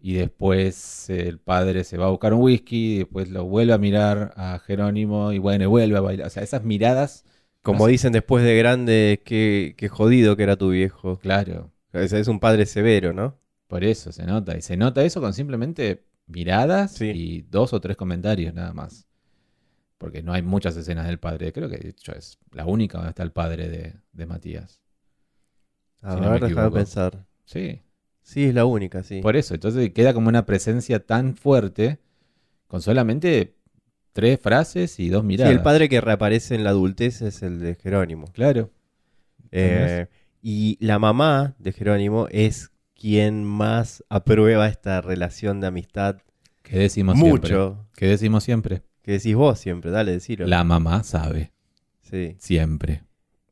[0.00, 3.78] y después el padre se va a buscar un whisky y después lo vuelve a
[3.78, 6.26] mirar a Jerónimo y bueno, y vuelve a bailar.
[6.28, 7.24] O sea, esas miradas,
[7.62, 11.18] Como no dicen después de grande, que, que jodido que era tu viejo.
[11.18, 13.38] claro, Es, es un padre severo, ¿no?
[13.66, 14.56] por eso se nota.
[14.56, 17.06] Y se nota eso con simplemente miradas Sí.
[17.14, 19.06] y dos o tres comentarios nada más.
[19.98, 21.52] Porque no hay muchas escenas del padre.
[21.52, 24.80] Creo que de hecho es la única donde está el padre de, de Matías.
[26.02, 26.70] A Si no ver, déjame equivoco.
[26.70, 27.26] pensar.
[27.44, 27.82] Sí.
[28.28, 29.22] Sí, es la única, sí.
[29.22, 31.98] Por eso, entonces queda como una presencia tan fuerte
[32.66, 33.54] con solamente
[34.12, 35.54] tres frases y dos Sí, miradas.
[35.54, 38.26] el padre que reaparece en la adultez es el de Jerónimo.
[38.34, 38.70] Claro.
[39.50, 40.08] Eh,
[40.42, 46.18] y la mamá de Jerónimo es quien más aprueba esta relación de amistad
[46.62, 47.50] ¿Qué decimos siempre?
[47.56, 47.86] mucho.
[47.96, 48.82] ¿Qué decimos siempre?
[49.00, 50.46] Que decís vos siempre, dale, decilo.
[50.46, 51.52] La mamá sabe,
[52.02, 52.36] Sí.
[52.38, 53.04] siempre.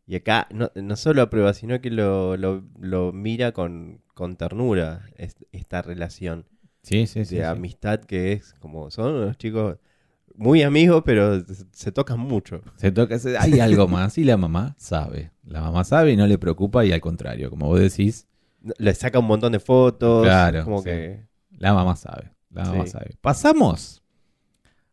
[0.07, 5.05] Y acá no, no solo aprueba, sino que lo, lo- lo mira con, con ternura
[5.17, 6.47] es- esta relación
[6.83, 7.41] Sí, sí, de sí.
[7.43, 9.77] amistad que es como son unos chicos
[10.35, 12.63] muy amigos, pero se, tocan mucho.
[12.77, 15.33] Se toca, se- hay algo más y la mamá sabe.
[15.45, 18.27] La mamá sabe y no le preocupa y al contrario, como vos decís,
[18.79, 20.25] Le saca un montón de fotos.
[20.25, 20.85] Claro, Como sí.
[20.87, 21.27] que.
[21.51, 22.33] la mamá sabe.
[22.51, 23.17] La mamá sabe.
[23.21, 24.03] Pasamos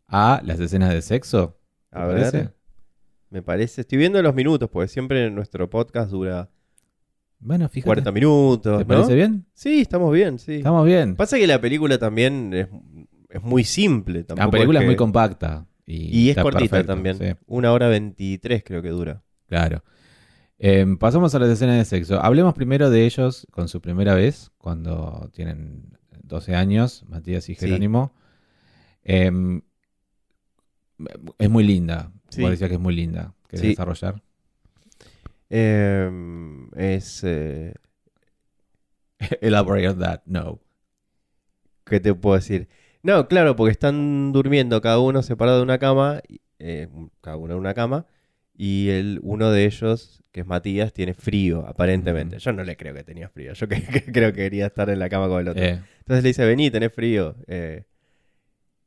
[0.08, 1.58] a las escenas de sexo.
[1.92, 2.38] ¿te A parece?
[2.38, 2.56] ver.
[3.30, 3.82] Me parece.
[3.82, 6.50] Estoy viendo los minutos, porque siempre nuestro podcast dura
[7.46, 7.86] Bueno, fíjate.
[7.88, 8.78] 40 minutos.
[8.80, 8.88] ¿Te ¿no?
[8.88, 9.46] parece bien?
[9.54, 10.56] Sí, estamos bien, sí.
[10.56, 11.16] Estamos bien.
[11.16, 12.68] Pasa que la película también es,
[13.30, 14.26] es muy simple.
[14.36, 15.68] La película es que- muy compacta.
[15.86, 17.18] Y, Y es cortita perfecto, también.
[17.18, 19.22] sí, Una hora veintitrés creo que dura.
[19.48, 19.84] claro.
[20.60, 22.22] Em, pasamos a las escenas de sexo.
[22.24, 27.60] Hablemos primero de ellos con su primera vez, cuando tienen 12 años, Matías y Sí.
[27.66, 28.14] Jerónimo.
[29.04, 29.62] Em,
[31.38, 32.14] es muy linda.
[32.30, 32.42] Sí.
[32.42, 33.34] Vos decías que es muy linda.
[33.50, 33.68] ¿Querés Sí.
[33.70, 34.24] desarrollar?
[35.56, 36.10] Eh,
[36.78, 37.24] es.
[37.24, 37.74] eh,
[39.42, 40.22] Elaborate on that.
[40.26, 40.60] No.
[41.86, 42.68] ¿Qué te puedo decir?
[43.04, 46.22] No, claro, porque están durmiendo cada uno separado de una cama,
[46.60, 46.88] eh,
[47.22, 48.06] cada uno en una cama,
[48.56, 52.40] y el, uno de ellos, que es Matías, tiene frío, aparentemente.
[52.40, 55.00] Yo no le creo que tenía frío, yo que- que creo que quería estar en
[55.00, 55.62] la cama con el otro.
[55.64, 57.36] Eh, Entonces le dice, vení, tenés frío.
[57.48, 57.84] eh,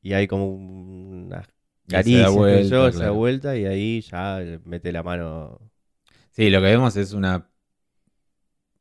[0.03, 4.41] y hay como unas se da caricias, vuelta, yo, se da vuelta, y ahí ya
[4.65, 5.61] mete la mano.
[6.37, 7.49] Sí, lo que vemos es una.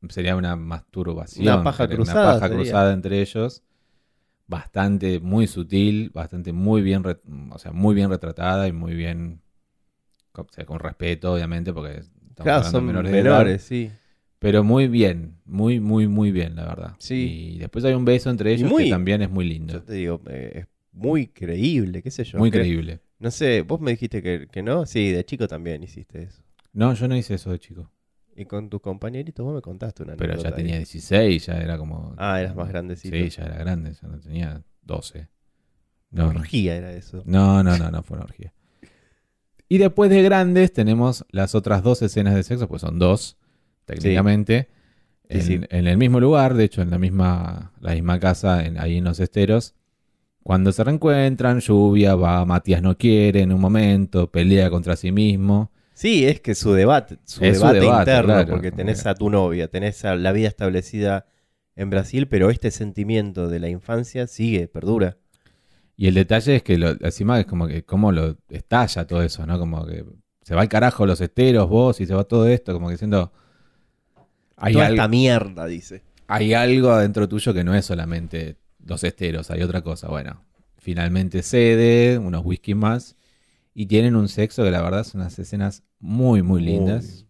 [0.08, 1.42] Sería una masturbación.
[1.46, 2.56] Una paja cruzada Una paja sería.
[2.56, 3.62] cruzada entre ellos.
[4.46, 7.02] Bastante, muy sutil, bastante, muy bien,
[7.50, 9.40] o sea, muy bien retratada y muy bien.
[10.34, 13.90] o sea, con respeto, obviamente, porque estamos Claro, hablando de son menores menores, de edad.
[13.90, 13.92] sí.
[14.38, 16.94] Pero muy bien, muy, muy, muy bien, la verdad.
[16.98, 17.54] Sí.
[17.54, 19.82] Y después hay un beso entre ellos muy- que también es muy Yo lindo.
[19.82, 22.38] te digo, eh, es muy creíble, qué sé yo.
[22.38, 23.00] Muy creíble.
[23.18, 24.84] No sé, vos me dijiste que, que no.
[24.86, 26.42] Sí, de chico también hiciste eso.
[26.76, 27.90] No, yo no hice eso de chico.
[28.36, 30.80] Y con tus compañeritos vos me contaste una Pero ya tenía ahí.
[30.80, 32.14] 16, ya era como.
[32.18, 33.16] Ah, eras más grandecito.
[33.16, 35.28] Sí, ya era grande, ya no tenía 12.
[36.12, 37.22] Una No, orgía era eso.
[37.24, 38.52] no, no, no, no fue una orgía.
[39.68, 43.36] Y después de grandes tenemos las otras dos escenas de sexo, pues son dos,
[43.86, 44.68] técnicamente.
[45.30, 45.60] Sí, en, sí.
[45.70, 49.04] en el mismo lugar, de hecho, en la misma, la misma casa, en- ahí en
[49.04, 49.74] los esteros.
[50.44, 55.72] Cuando se reencuentran, lluvia, va, Matías no quiere en un momento, pelea contra sí mismo.
[55.96, 59.30] Sí, es que su debate, su Es debate, debate, interno, claro, porque tenés a tu
[59.30, 61.24] novia, tenés a la vida establecida
[61.74, 65.16] en Brasil, pero este sentimiento de la infancia sigue, perdura.
[65.96, 69.46] Y el detalle es que lo, encima es como que cómo lo estalla todo eso,
[69.46, 69.58] ¿no?
[69.58, 70.04] Como que
[70.42, 73.32] se va al carajo los esteros, vos, y se va todo esto, como que siendo...
[74.58, 76.02] Hay, Toda esta mierda, dice.
[76.28, 80.08] hay algo adentro tuyo que no es solamente los esteros, hay otra cosa.
[80.08, 80.44] Bueno,
[80.76, 83.16] finalmente cede, unos whisky más,
[83.78, 87.26] y tienen un sexo que la verdad son unas escenas muy, muy lindas,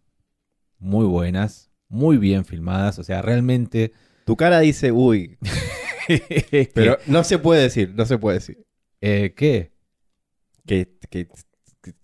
[0.78, 3.92] muy buenas, muy bien filmadas, o sea, realmente...
[4.26, 5.38] Tu cara dice, uy,
[6.74, 8.64] pero no se puede decir, no se puede decir.
[9.00, 9.72] eh, ¿Qué?
[10.66, 11.28] Que, que,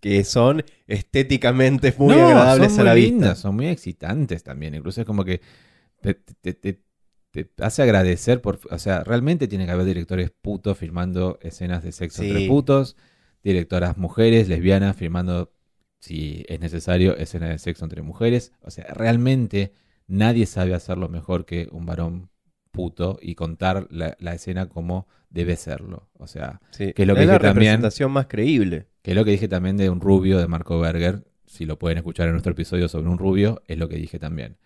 [0.01, 3.13] que son estéticamente muy No, agradables son a la muy vista.
[3.15, 4.75] lindas, son muy excitantes también.
[4.75, 5.41] Incluso es como que
[6.01, 6.81] te, te- te-
[7.33, 8.61] te hace agradecer por.
[8.71, 12.29] O sea, realmente tiene que haber directores putos filmando escenas de sexo Sí.
[12.31, 12.97] entre putos,
[13.45, 15.53] directoras mujeres, lesbianas, filmando,
[15.99, 18.53] si es necesario, escenas de sexo entre mujeres.
[18.63, 19.73] O sea, realmente
[20.07, 22.29] nadie sabe hacerlo mejor que un varón
[22.71, 26.09] puto y contar la, la escena como debe serlo.
[26.15, 26.93] O sea, Sí.
[26.93, 27.55] Que es lo que la dije también.
[27.73, 28.89] representación más creíble.
[29.03, 31.99] que es lo que dije también de un rubio de Marco Berger, si lo pueden
[31.99, 34.57] escuchar en nuestro episodio sobre un rubio, es lo que dije también.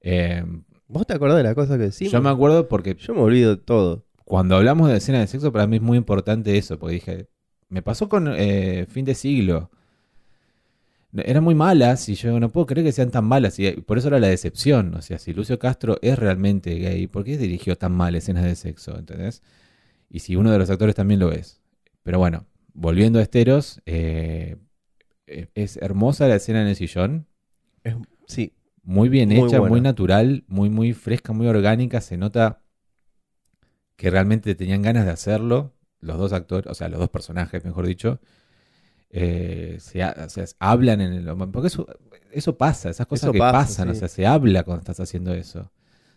[0.00, 0.44] Eh,
[0.88, 2.12] ¿Vos te acordás de la cosa que decimos?
[2.12, 4.06] yo me acuerdo porque Yo me olvido de todo.
[4.24, 7.28] cuando hablamos de escena de sexo, para mí es muy importante eso, porque dije,
[7.68, 9.70] me pasó con eh, Fin de Siglo.
[11.16, 13.58] Eran muy malas y yo no puedo creer que sean tan malas.
[13.58, 14.94] Y por eso era la decepción.
[14.94, 18.54] O sea, si Lucio Castro es realmente gay, ¿por qué dirigió tan mal escenas de
[18.54, 18.98] sexo?
[18.98, 19.42] ¿Entendés?
[20.10, 21.62] Y si uno de los actores también lo es.
[22.02, 24.56] Pero bueno, volviendo a Esteros, eh,
[25.26, 27.26] eh, es hermosa la escena en el sillón.
[27.84, 32.00] Es- sí, Muy bien Muy hecha, muy natural, muy, muy fresca, muy orgánica.
[32.00, 32.62] Se nota
[33.96, 35.74] que realmente tenían ganas de hacerlo.
[36.00, 38.20] Los dos actores, o sea, los dos personajes, mejor dicho.
[39.10, 41.36] Eh, se, ha- o sea, hablan en el.
[41.52, 41.86] Porque eso,
[42.32, 44.00] eso pasa, esas cosas Eso que pasa, pasan, o sí.
[44.00, 45.70] sea, se habla cuando estás haciendo eso.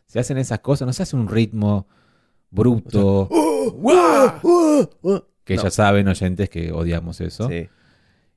[0.06, 1.88] Se hacen esas cosas, no se hace un ritmo
[2.52, 3.30] bruto.
[5.44, 5.64] que No.
[5.64, 7.48] ya saben, oyentes, que odiamos eso.
[7.48, 7.70] Sí.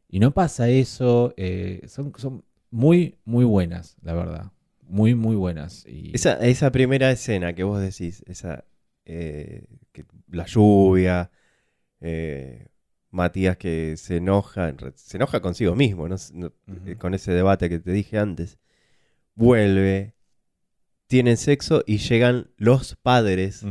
[0.08, 1.32] Y no pasa eso.
[1.36, 4.52] eh, son, son muy, muy buenas, la verdad.
[4.82, 5.86] Muy, muy buenas.
[5.86, 6.14] Y...
[6.14, 8.64] Esa, esa primera escena que vos decís, esa
[9.06, 11.30] eh, que- la lluvia,
[12.00, 12.68] eh,
[13.10, 16.16] Matías que se enoja, se enoja consigo mismo, ¿no?
[16.32, 16.80] No- Ujú.
[16.86, 18.58] eh, con ese debate que te dije antes.
[19.34, 20.14] Vuelve,
[21.06, 23.62] tienen sexo y llegan los padres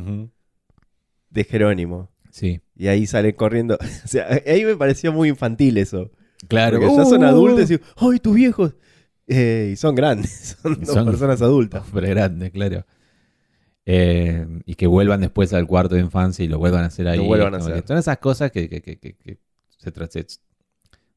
[1.29, 2.11] de Jerónimo.
[2.29, 3.77] Sí, Y ahí salen corriendo.
[4.05, 6.11] O sea, ahí me pareció muy infantil eso.
[6.47, 6.79] claro.
[6.79, 8.75] Porque ya son Uh, adultos y, ¡ay, tus viejos!
[9.27, 11.83] Eh, y son grandes, son dos Son- personas adultas.
[11.87, 12.85] Hombre grande, claro.
[13.85, 17.17] Eh, y que vuelvan después al cuarto de infancia y lo vuelvan a hacer ahí.
[17.17, 17.83] Lo vuelvan a hacer.
[17.87, 19.37] Son esas cosas que, que- que-
[19.77, 19.91] se,
[20.21, 20.39] se-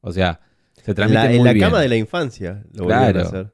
[0.01, 0.39] O sea,
[0.73, 1.65] se En transmiten la, en muy la bien.
[1.67, 3.19] cama de la infancia lo Claro.
[3.19, 3.53] a hacer.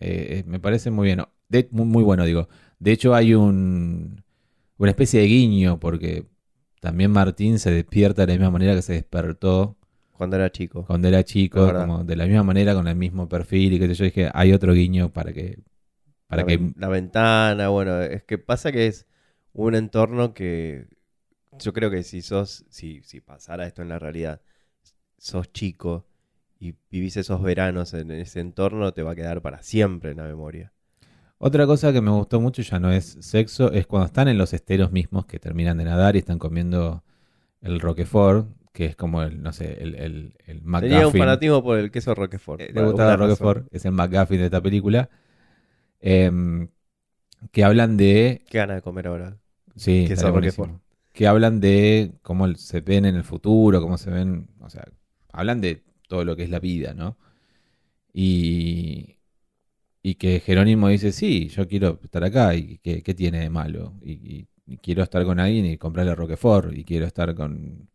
[0.00, 1.20] Eh, eh, me parece muy bien.
[1.48, 2.48] De- muy, muy bueno, digo.
[2.78, 4.22] De hecho, hay un
[4.76, 6.26] una especie de guiño, porque
[6.80, 9.76] también Martín se despierta de la misma manera que se despertó
[10.12, 10.84] Cuando era chico.
[10.84, 14.04] cuando era chico, como de la misma manera, con el mismo perfil y que yo
[14.04, 15.58] dije, hay otro guiño para que...
[16.34, 19.06] Para la, que ven- la ventana, bueno, es que pasa que es
[19.52, 20.88] un entorno que
[21.58, 24.40] yo creo que si sos, si, si pasara esto en la realidad,
[25.18, 26.06] sos chico
[26.60, 30.24] y vivís esos veranos en ese entorno, te va a quedar para siempre en la
[30.24, 30.72] memoria.
[31.38, 34.52] Otra cosa que me gustó mucho ya no es sexo, es cuando están en los
[34.52, 37.04] esteros mismos que terminan de nadar y están comiendo
[37.62, 41.16] el Roquefort, que es como el, no sé, el, el, el Tenía un McGuffin.
[41.16, 42.60] fanatismo por el queso Roquefort.
[42.60, 43.28] Eh, le gustaba el alguna razón.
[43.28, 45.10] Roquefort, es el McGuffin de esta película.
[46.06, 46.68] Em,
[47.50, 48.42] que hablan de.
[48.50, 49.38] Qué ganas de comer ahora.
[49.74, 50.04] Sí.
[51.14, 54.48] Que hablan de cómo se ven en el futuro, cómo se ven.
[54.60, 54.84] O sea,
[55.32, 57.16] hablan de todo lo que es la vida, ¿no?
[58.12, 59.16] Y.
[60.02, 62.54] Y que Jerónimo dice: Sí, yo quiero estar acá.
[62.54, 63.94] ¿Y qué, qué tiene de malo?
[64.02, 66.72] Y, y- y quiero estar con alguien y comprarle Roquefort.
[66.76, 67.88] Y quiero estar con.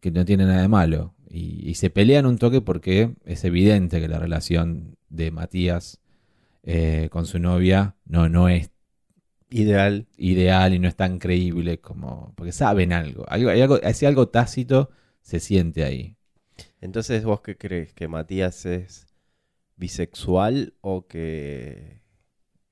[0.00, 1.14] Que no tiene nada de malo.
[1.28, 5.99] Y, y se pelean un toque porque es evidente que la relación de Matías
[6.62, 8.70] eh, con su novia no, no es
[9.50, 10.06] Ideal.
[10.16, 12.32] ideal y no es tan creíble como.
[12.36, 13.24] Porque saben algo.
[13.28, 14.90] Algo, hay algo, ese algo tácito
[15.22, 16.16] se siente ahí.
[16.80, 17.92] Entonces, ¿vos qué crees?
[17.92, 19.08] ¿Que Matías es
[19.76, 22.02] bisexual o que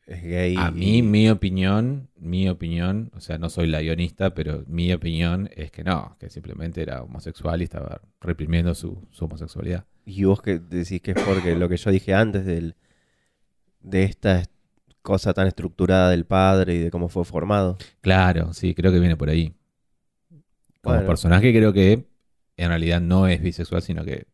[0.07, 0.55] es gay?
[0.57, 5.51] A mí, mi opinión, mi opinión, o sea, no soy la guionista, pero mi opinión
[5.57, 9.85] es que no, que simplemente era homosexual y estaba reprimiendo su, su homosexualidad.
[10.05, 12.77] Y vos que decís que es porque lo que yo dije antes del,
[13.81, 14.51] de esta est-
[15.03, 17.79] cosa tan estructurada del padre y de cómo fue formado.
[18.01, 19.55] Claro, sí, creo que viene por ahí.
[20.83, 21.07] Como Bueno.
[21.09, 22.07] personaje creo que
[22.57, 24.27] en realidad no es bisexual, sino que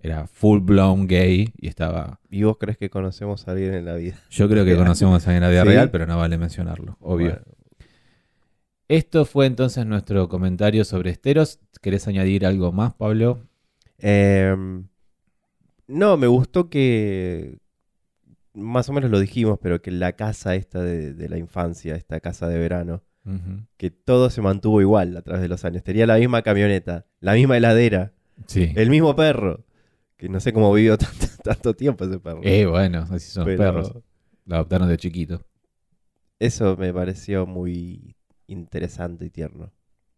[0.00, 2.20] era full blown gay y estaba...
[2.30, 4.18] ¿Y vos crees que conocemos a alguien en la vida?
[4.30, 5.68] Yo creo que conocemos a alguien en la vida ¿Sí?
[5.68, 7.26] real, pero no vale mencionarlo, obvio.
[7.30, 7.40] Bueno,
[8.88, 11.58] Esto fue entonces nuestro comentario sobre esteros.
[11.80, 13.40] ¿Querés añadir algo más, Pablo?
[13.98, 14.86] em,
[15.86, 17.58] no, me gustó que,
[18.54, 22.20] más o menos lo dijimos, pero que la casa esta de, de la infancia, esta
[22.20, 23.02] casa de verano,
[23.78, 25.82] que todo se mantuvo igual a través de los años.
[25.82, 28.12] Tenía la misma camioneta, la misma heladera,
[28.46, 28.72] Sí.
[28.76, 29.64] el mismo perro.
[30.16, 32.40] Que no sé cómo vivió tanto, tanto tiempo ese perro.
[32.42, 33.92] Eh, bueno, así son los perros.
[34.46, 35.40] Lo adoptaron de chiquito.
[36.38, 38.14] Eso me pareció muy
[38.46, 39.72] interesante y tierno.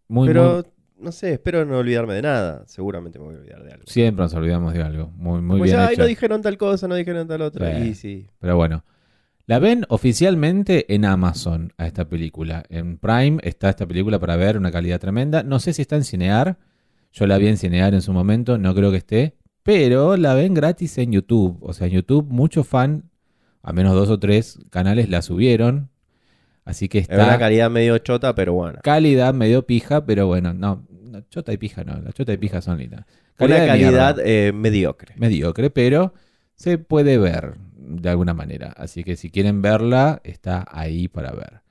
[0.08, 0.64] Muy, Pero, muy-
[0.98, 2.64] no sé, espero no olvidarme de nada.
[2.66, 3.84] Seguramente me voy a olvidar de algo.
[3.86, 5.10] Siempre nos olvidamos de algo.
[5.16, 6.02] Muy, muy Pues, bien ay, hecho.
[6.02, 7.78] no dijeron tal cosa, no dijeron tal otra.
[7.78, 7.86] Eh.
[7.88, 8.26] Y sí.
[8.40, 8.84] Pero bueno.
[9.48, 12.64] La ven oficialmente en Amazon a esta película.
[12.68, 15.44] En Prime está esta película para ver, una calidad tremenda.
[15.44, 16.58] No sé si está en Cinear.
[17.12, 19.36] Yo la vi en Cinear en su momento, no creo que esté.
[19.62, 21.58] Pero la ven gratis en YouTube.
[21.60, 23.04] O sea, en YouTube muchos fan,
[23.62, 25.90] a menos dos o tres canales la subieron.
[26.64, 28.80] Así que Es una está calidad medio chota, pero buena.
[28.80, 32.60] calidad medio pija, pero bueno, no, no, chota y pija no, la chota y pija
[32.60, 33.06] son lindas.
[33.38, 35.14] Una de calidad eh, mediocre.
[35.16, 36.14] mediocre, pero
[36.54, 38.72] se puede ver de alguna manera.
[38.76, 41.62] Así que si quieren verla, está ahí para ver.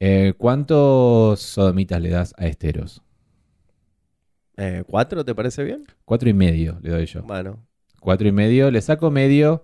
[0.00, 3.02] Eh, ¿Cuántos sodomitas le das a Esteros?
[4.56, 5.84] Eh, ¿Cuatro te parece bien?
[6.04, 7.22] Cuatro y medio le doy yo.
[7.22, 7.64] Bueno,
[8.00, 9.62] Cuatro y medio, le saco medio,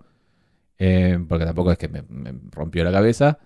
[0.77, 3.37] eh, porque tampoco es que me, me rompió la cabeza,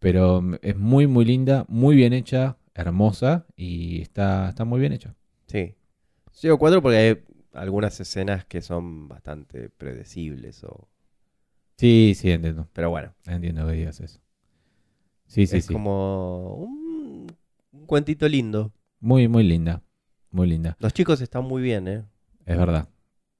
[0.00, 5.14] pero es muy, muy linda, muy bien hecha, hermosa y está, está muy bien hecha.
[5.46, 5.74] sí.
[6.40, 10.64] Llego cuatro porque hay algunas escenas que son bastante predecibles.
[10.64, 10.88] O...
[11.76, 12.68] Sí, sí, entiendo.
[12.72, 14.18] Pero bueno, Entiendo que digas eso.
[15.26, 15.72] Sí, sí, es sí.
[15.72, 17.26] como un,
[17.72, 18.72] un cuentito lindo.
[18.98, 19.82] Muy, muy linda.
[20.30, 20.74] Muy linda.
[20.80, 22.04] Los chicos están muy bien, ¿eh?
[22.46, 22.88] Es verdad.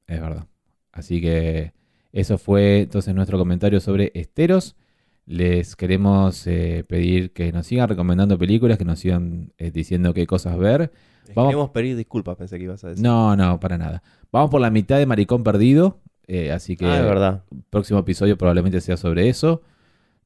[0.07, 0.47] Es verdad.
[0.93, 1.73] Así que
[2.13, 4.77] eso fue entonces nuestro comentario sobre Esteros.
[5.25, 10.27] Les queremos eh, pedir que nos sigan recomendando películas, que nos sigan eh, diciendo qué
[10.27, 10.93] cosas ver.
[11.27, 13.05] Les Vamos- Queremos pedir disculpas, pensé que ibas a decir.
[13.05, 14.03] No, no, para nada.
[14.33, 16.01] Vamos por la mitad de Maricón Perdido.
[16.27, 17.45] eh, así que ah, es verdad.
[17.71, 19.63] próximo episodio probablemente sea sobre eso.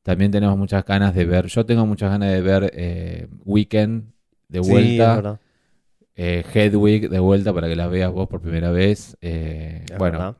[0.02, 4.12] También tenemos muchas ganas de ver, yo tengo muchas ganas de ver eh, Weekend
[4.48, 5.40] de Sí, es vuelta, verdad.
[6.14, 9.16] eh, Hedwig de vuelta para que la veas vos por primera vez.
[9.20, 10.36] bueno, verdad.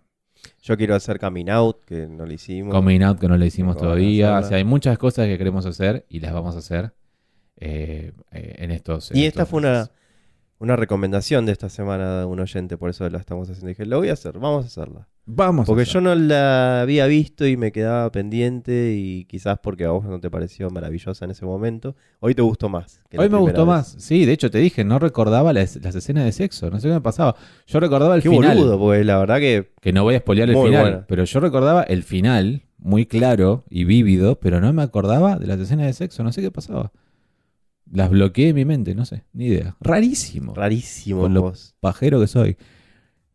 [0.67, 2.75] Yo quiero hacer Coming Out, que no lo hicimos.
[2.75, 4.37] Coming Out que no lo hicimos todavía.
[4.37, 6.93] O sea, hay muchas cosas que queremos hacer y las vamos a hacer
[7.57, 9.13] eh, eh, en estos.
[9.13, 9.93] en Y esta fue una,
[10.59, 13.69] una recomendación de esta semana de un oyente, por eso la estamos haciendo.
[13.69, 15.07] Dije, lo voy a hacer, vamos a hacerla.
[15.29, 15.67] Vamos.
[15.67, 20.05] Porque yo no la había visto y me quedaba pendiente y quizás porque a vos
[20.05, 21.97] no te pareció maravillosa en ese momento.
[22.21, 23.01] Hoy te gustó más.
[23.11, 23.67] que Hoy me gustó vez.
[23.67, 23.97] más.
[23.99, 26.71] Sí, de hecho te dije, no recordaba las, las escenas de sexo.
[26.71, 27.35] No sé qué me pasaba.
[27.67, 28.57] Yo recordaba el Qué final.
[28.57, 30.83] boludo, porque la verdad que Que no voy a spoilear el Muy final.
[30.83, 31.07] buena.
[31.09, 35.59] Pero yo recordaba el final, muy claro y vívido, pero no me acordaba de las
[35.59, 36.23] escenas de sexo.
[36.23, 36.93] No sé qué pasaba.
[37.91, 39.77] Las bloqueé en mi mente, no sé, ni idea.
[39.81, 40.55] Rarísimo.
[40.55, 41.75] rarísimo Con lo- vos.
[41.81, 42.57] Pajero que soy.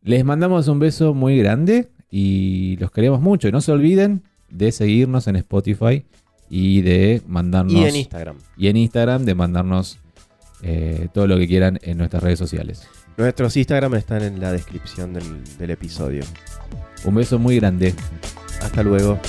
[0.04, 3.48] Les mandamos un beso muy grande y los queremos mucho.
[3.48, 6.04] Y no se olviden de seguirnos en Spotify
[6.50, 7.74] y de mandarnos.
[7.74, 8.36] Y en Instagram.
[8.56, 9.98] y en Instagram de mandarnos
[10.62, 12.86] eh, todo lo que quieran en nuestras redes sociales.
[13.16, 15.24] Nuestros Instagram están en la descripción del,
[15.58, 16.24] del episodio.
[17.04, 17.94] Un beso muy grande.
[18.60, 19.20] Hasta luego.